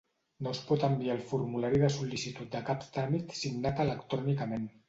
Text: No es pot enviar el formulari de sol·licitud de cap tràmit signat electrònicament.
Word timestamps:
No 0.45 0.51
es 0.55 0.61
pot 0.69 0.85
enviar 0.87 1.17
el 1.17 1.21
formulari 1.33 1.83
de 1.85 1.91
sol·licitud 1.97 2.51
de 2.57 2.65
cap 2.71 2.89
tràmit 2.97 3.39
signat 3.45 3.87
electrònicament. 3.89 4.71